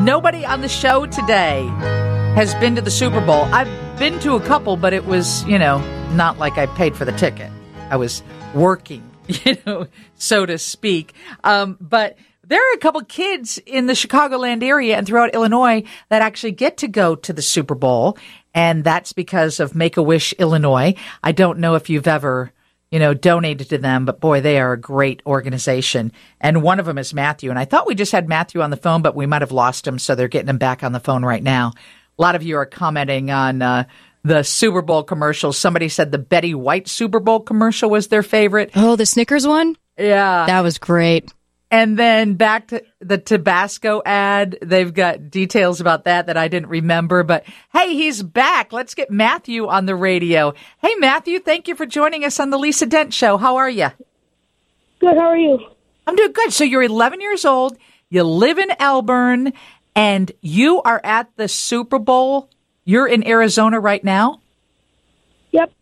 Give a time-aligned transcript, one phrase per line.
[0.00, 1.66] Nobody on the show today
[2.34, 3.44] has been to the Super Bowl.
[3.44, 5.78] I've been to a couple, but it was, you know,
[6.12, 7.50] not like I paid for the ticket.
[7.88, 8.22] I was
[8.54, 11.14] working, you know, so to speak.
[11.44, 16.20] Um, but there are a couple kids in the Chicagoland area and throughout Illinois that
[16.20, 18.18] actually get to go to the Super Bowl.
[18.52, 20.94] And that's because of Make a Wish Illinois.
[21.24, 22.52] I don't know if you've ever
[22.96, 24.06] you know, donated to them.
[24.06, 26.12] But boy, they are a great organization.
[26.40, 27.50] And one of them is Matthew.
[27.50, 29.86] And I thought we just had Matthew on the phone, but we might have lost
[29.86, 29.98] him.
[29.98, 31.74] So they're getting him back on the phone right now.
[32.18, 33.84] A lot of you are commenting on uh,
[34.24, 35.52] the Super Bowl commercial.
[35.52, 38.70] Somebody said the Betty White Super Bowl commercial was their favorite.
[38.74, 39.76] Oh, the Snickers one?
[39.98, 40.46] Yeah.
[40.46, 41.30] That was great.
[41.70, 44.56] And then back to the Tabasco ad.
[44.62, 47.24] They've got details about that that I didn't remember.
[47.24, 48.72] But hey, he's back.
[48.72, 50.54] Let's get Matthew on the radio.
[50.78, 53.36] Hey, Matthew, thank you for joining us on the Lisa Dent Show.
[53.36, 53.88] How are you?
[55.00, 55.16] Good.
[55.16, 55.58] How are you?
[56.06, 56.52] I'm doing good.
[56.52, 57.76] So you're 11 years old.
[58.10, 59.52] You live in Elburn,
[59.96, 62.48] and you are at the Super Bowl.
[62.84, 64.40] You're in Arizona right now.
[65.50, 65.72] Yep.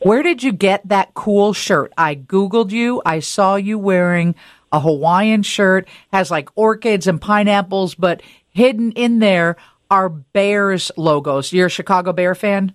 [0.00, 1.92] Where did you get that cool shirt?
[1.98, 3.02] I Googled you.
[3.04, 4.34] I saw you wearing
[4.72, 9.56] a Hawaiian shirt, has like orchids and pineapples, but hidden in there
[9.90, 11.52] are Bears logos.
[11.52, 12.74] You're a Chicago Bear fan?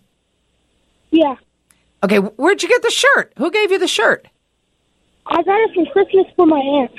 [1.09, 1.35] Yeah.
[2.03, 3.33] Okay, where'd you get the shirt?
[3.37, 4.27] Who gave you the shirt?
[5.25, 6.91] I got it for Christmas for my aunt.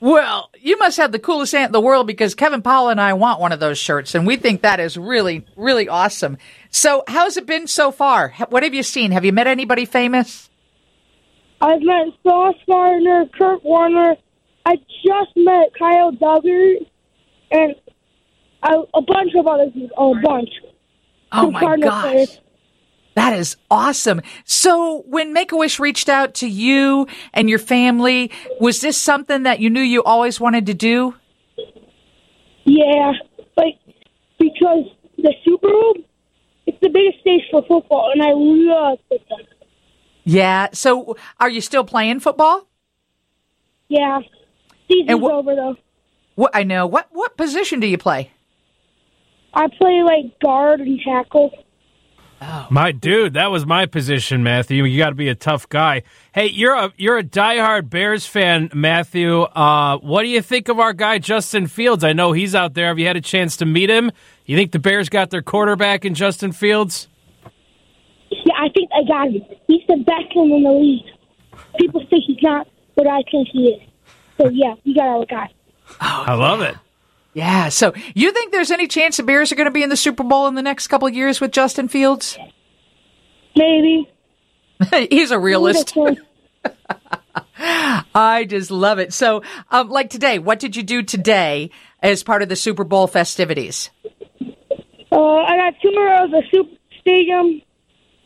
[0.00, 3.14] Well, you must have the coolest aunt in the world because Kevin Powell and I
[3.14, 6.36] want one of those shirts, and we think that is really, really awesome.
[6.70, 8.34] So, how's it been so far?
[8.50, 9.12] What have you seen?
[9.12, 10.50] Have you met anybody famous?
[11.64, 14.16] I've met Sauce Gardner, Kurt Warner.
[14.66, 16.74] I just met Kyle Dugger
[17.50, 17.74] and
[18.62, 20.12] a, a bunch of other people.
[20.12, 20.50] A bunch.
[21.32, 22.02] Oh my Cardinal gosh.
[22.02, 22.40] players.
[23.14, 24.20] That is awesome.
[24.44, 29.44] So, when Make a Wish reached out to you and your family, was this something
[29.44, 31.14] that you knew you always wanted to do?
[32.64, 33.12] Yeah,
[33.56, 33.78] like
[34.38, 34.84] because
[35.16, 35.94] the Super Bowl,
[36.66, 39.40] it's the biggest stage for football, and I love football.
[40.24, 40.68] Yeah.
[40.72, 42.66] So, are you still playing football?
[43.88, 44.20] Yeah,
[44.88, 45.76] season's wh- over though.
[46.34, 46.86] What I know.
[46.86, 48.30] What what position do you play?
[49.52, 51.52] I play like guard and tackle.
[52.70, 54.84] My dude, that was my position, Matthew.
[54.84, 56.02] You got to be a tough guy.
[56.32, 59.42] Hey, you're a you're a diehard Bears fan, Matthew.
[59.42, 62.04] Uh, what do you think of our guy Justin Fields?
[62.04, 62.88] I know he's out there.
[62.88, 64.10] Have you had a chance to meet him?
[64.44, 67.08] You think the Bears got their quarterback in Justin Fields?
[68.44, 69.42] Yeah, I think I got him.
[69.66, 71.06] He's the best one in the league.
[71.78, 73.82] People say he's not, but I think he is.
[74.38, 75.50] So yeah, we got our guy.
[76.00, 76.76] I love it.
[77.34, 77.68] Yeah.
[77.68, 80.22] So, you think there's any chance the Bears are going to be in the Super
[80.22, 82.38] Bowl in the next couple of years with Justin Fields?
[83.56, 84.08] Maybe.
[85.10, 85.96] He's a realist.
[87.56, 89.12] I just love it.
[89.12, 91.70] So, um, like today, what did you do today
[92.02, 93.90] as part of the Super Bowl festivities?
[95.10, 97.62] Uh, I got tour of the Super Stadium,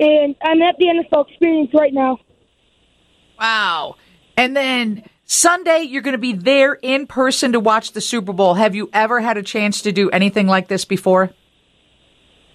[0.00, 2.19] and I'm at the NFL Experience right now.
[3.38, 3.97] Wow.
[4.36, 8.54] And then Sunday, you're going to be there in person to watch the Super Bowl.
[8.54, 11.31] Have you ever had a chance to do anything like this before?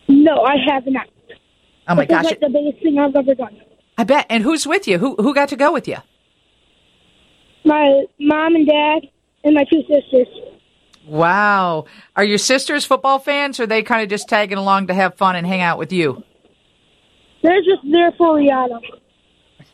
[0.08, 1.08] No, I have not.
[1.88, 2.26] Oh my this gosh.
[2.26, 3.62] is like the biggest thing I've ever done.
[3.98, 4.26] I bet.
[4.30, 4.98] And who's with you?
[4.98, 5.98] Who who got to go with you?
[7.66, 9.10] My mom and dad
[9.44, 10.28] and my two sisters.
[11.06, 11.86] Wow.
[12.16, 15.16] Are your sisters football fans or are they kind of just tagging along to have
[15.16, 16.24] fun and hang out with you?
[17.44, 18.80] They're just there for Rihanna.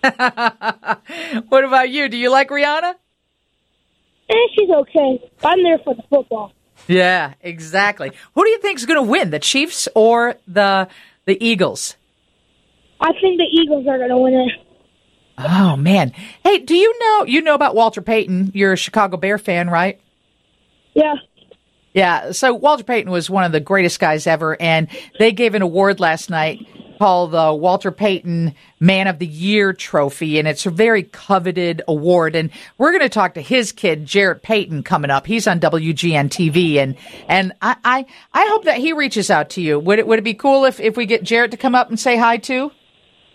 [1.49, 2.09] what about you?
[2.09, 2.95] Do you like Rihanna?
[4.29, 5.29] And Eh, she's okay.
[5.43, 6.51] I'm there for the football.
[6.87, 8.11] Yeah, exactly.
[8.35, 10.87] Who do you think is going to win, the Chiefs or the
[11.25, 11.95] the Eagles?
[13.01, 14.51] I think the Eagles are going to win it.
[15.37, 16.11] Oh man.
[16.43, 18.51] Hey, do you know you know about Walter Payton?
[18.53, 19.99] You're a Chicago Bear fan, right?
[20.93, 21.15] Yeah.
[21.93, 22.31] Yeah.
[22.31, 24.87] So Walter Payton was one of the greatest guys ever, and
[25.17, 26.65] they gave an award last night
[26.99, 32.35] called the Walter Payton Man of the Year Trophy, and it's a very coveted award.
[32.35, 35.25] And we're going to talk to his kid, Jarrett Payton, coming up.
[35.25, 36.97] He's on WGN TV, and
[37.29, 39.79] and I I, I hope that he reaches out to you.
[39.79, 41.97] Would it would it be cool if if we get Jarrett to come up and
[41.97, 42.69] say hi too?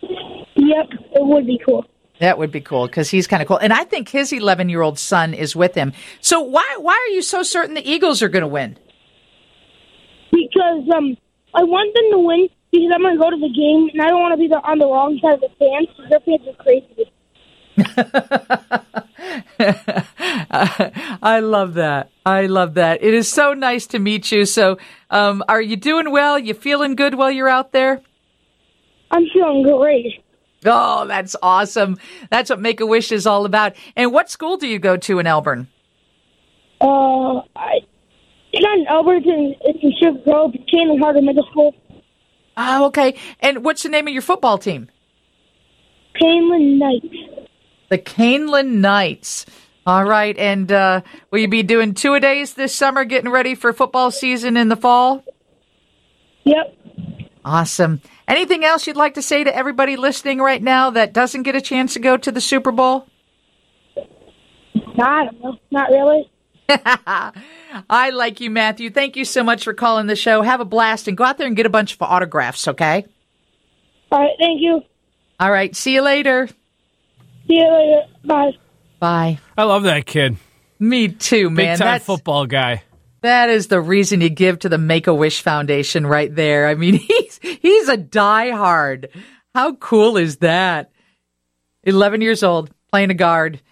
[0.02, 1.86] Yep, it would be cool.
[2.20, 4.82] That would be cool because he's kind of cool, and I think his 11 year
[4.82, 5.94] old son is with him.
[6.20, 8.76] So why why are you so certain the Eagles are going to win?
[10.30, 11.16] Because um,
[11.54, 14.08] I want them to win because I'm going to go to the game, and I
[14.08, 16.48] don't want to be the, on the wrong side of the fans because their fans
[16.48, 17.10] are crazy.
[21.22, 22.10] I love that.
[22.26, 23.02] I love that.
[23.02, 24.44] It is so nice to meet you.
[24.44, 24.78] So,
[25.10, 26.38] um, are you doing well?
[26.38, 28.02] You feeling good while you're out there?
[29.10, 30.22] I'm feeling great.
[30.64, 31.98] Oh, that's awesome.
[32.30, 33.74] That's what Make a Wish is all about.
[33.96, 35.66] And what school do you go to in Elburn?
[36.80, 37.80] Uh, I,
[38.54, 39.56] not in Alberton.
[39.62, 41.74] It's in Sugar Grove, Kaneland Harter Middle School.
[42.56, 43.16] Oh, okay.
[43.40, 44.88] And what's the name of your football team?
[46.20, 47.48] Kaneland Knights.
[47.88, 49.46] The Kaneland Knights.
[49.86, 50.36] All right.
[50.38, 54.10] And uh, will you be doing two a days this summer, getting ready for football
[54.10, 55.24] season in the fall?
[56.44, 56.76] Yep.
[57.44, 58.00] Awesome.
[58.26, 61.60] Anything else you'd like to say to everybody listening right now that doesn't get a
[61.60, 63.06] chance to go to the Super Bowl?
[64.96, 65.60] Don't.
[65.70, 66.30] Not really.
[66.68, 68.90] I like you, Matthew.
[68.90, 70.42] Thank you so much for calling the show.
[70.42, 73.06] Have a blast and go out there and get a bunch of autographs, okay?
[74.10, 74.34] All right.
[74.38, 74.82] Thank you.
[75.40, 75.74] All right.
[75.74, 76.48] See you later.
[77.46, 78.02] See you later.
[78.24, 78.52] Bye.
[79.00, 79.38] Bye.
[79.58, 80.36] I love that kid.
[80.78, 81.56] Me too, man.
[81.56, 82.82] Big time That's- football guy.
[83.22, 86.68] That is the reason you give to the Make a Wish Foundation right there.
[86.68, 89.08] I mean, he's he's a diehard.
[89.54, 90.90] How cool is that?
[91.84, 93.62] Eleven years old, playing a guard,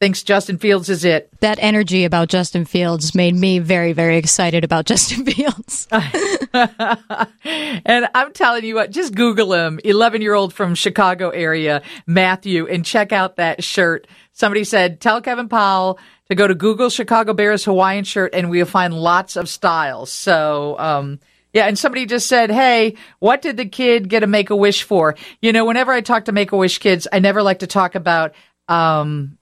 [0.00, 1.30] thinks Justin Fields is it.
[1.40, 5.86] That energy about Justin Fields made me very, very excited about Justin Fields.
[6.54, 12.66] and I'm telling you what, just Google him, 11 year old from Chicago area, Matthew,
[12.66, 14.06] and check out that shirt.
[14.32, 15.98] Somebody said, tell Kevin Powell
[16.30, 20.10] to go to Google Chicago Bears Hawaiian shirt and we'll find lots of styles.
[20.10, 21.20] So, um,
[21.52, 24.84] yeah, and somebody just said, Hey, what did the kid get a make a wish
[24.84, 25.16] for?
[25.42, 27.96] You know, whenever I talk to make a wish kids, I never like to talk
[27.96, 28.34] about,
[28.68, 29.36] um,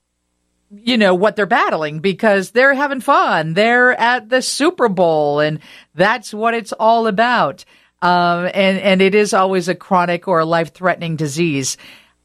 [0.71, 3.55] you know what they're battling because they're having fun.
[3.55, 5.61] They're at the Super Bowl, and
[5.95, 7.65] that's what it's all about.
[8.01, 11.77] Um, and and it is always a chronic or life threatening disease.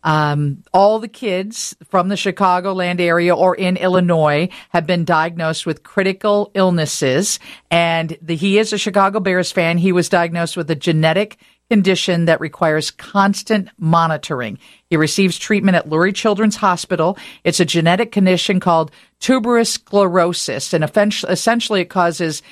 [0.04, 5.84] Um, all the kids from the Chicagoland area or in Illinois have been diagnosed with
[5.84, 7.40] critical illnesses.
[7.72, 9.78] And the, he is a Chicago Bears fan.
[9.78, 11.38] He was diagnosed with a genetic
[11.70, 14.60] condition that requires constant monitoring.
[14.90, 17.18] He receives treatment at Lurie Children's Hospital.
[17.44, 22.44] It's a genetic condition called tuberous sclerosis, and essentially it causes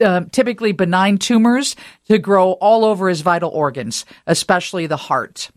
[0.00, 5.50] uh, typically benign tumors to grow all over his vital organs, especially the heart.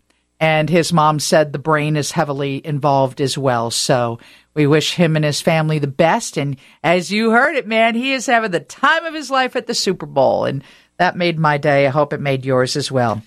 [0.44, 3.70] And his mom said the brain is heavily involved as well.
[3.70, 4.18] So
[4.52, 6.36] we wish him and his family the best.
[6.36, 9.66] And as you heard it, man, he is having the time of his life at
[9.66, 10.44] the Super Bowl.
[10.44, 10.62] And
[10.98, 11.86] that made my day.
[11.86, 13.22] I hope it made yours as well.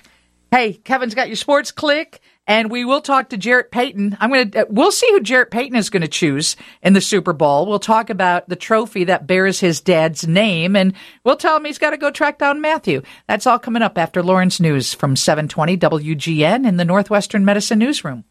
[0.52, 4.18] Hey, Kevin's got your sports click, and we will talk to Jarrett Payton.
[4.20, 7.02] I'm going to, uh, we'll see who Jarrett Payton is going to choose in the
[7.02, 7.68] Super Bowl.
[7.68, 11.78] We'll talk about the trophy that bears his dad's name, and we'll tell him he's
[11.78, 13.02] got to go track down Matthew.
[13.28, 18.24] That's all coming up after Lawrence News from 720 WGN in the Northwestern Medicine Newsroom.